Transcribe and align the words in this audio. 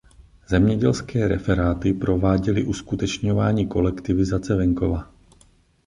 Zemědělské 0.49 1.27
referáty 1.27 1.93
prováděly 1.93 2.63
uskutečňování 2.63 3.67
kolektivizace 3.67 4.55
venkova. 4.55 5.13